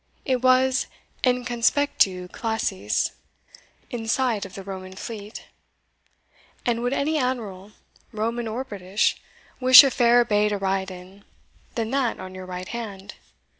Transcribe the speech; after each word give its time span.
It 0.25 0.41
was 0.41 0.87
in 1.23 1.45
conspectu 1.45 2.27
classis 2.31 3.11
in 3.91 4.07
sight 4.07 4.45
of 4.47 4.55
the 4.55 4.63
Roman 4.63 4.95
fleet; 4.95 5.45
and 6.65 6.81
would 6.81 6.91
any 6.91 7.19
admiral, 7.19 7.73
Roman 8.11 8.47
or 8.47 8.63
British, 8.63 9.21
wish 9.59 9.83
a 9.83 9.91
fairer 9.91 10.25
bay 10.25 10.49
to 10.49 10.57
ride 10.57 10.89
in 10.89 11.23
than 11.75 11.91
that 11.91 12.19
on 12.19 12.33
your 12.33 12.47
right 12.47 12.69
hand? 12.69 13.13